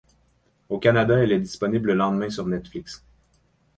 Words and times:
Au 0.69 0.79
Canada, 0.79 1.19
elle 1.19 1.31
est 1.31 1.39
disponible 1.39 1.89
le 1.89 1.93
lendemain 1.93 2.31
sur 2.31 2.47
Netflix. 2.47 3.03